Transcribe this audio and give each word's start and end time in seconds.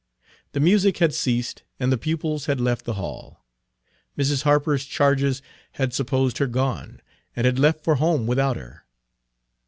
The 0.53 0.59
music 0.59 0.97
had 0.97 1.13
ceased 1.13 1.61
and 1.79 1.91
the 1.91 1.95
pupils 1.95 2.47
had 2.47 2.57
Page 2.57 2.61
56 2.63 2.65
left 2.65 2.85
the 2.85 2.93
hall. 2.93 3.45
Mrs. 4.17 4.41
Harper's 4.41 4.85
charges 4.85 5.43
had 5.73 5.93
supposed 5.93 6.39
her 6.39 6.47
gone, 6.47 7.01
and 7.35 7.45
had 7.45 7.59
left 7.59 7.83
for 7.83 7.93
home 7.97 8.25
without 8.25 8.57
her. 8.57 8.83